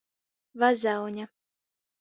Vazauņa. 0.63 1.29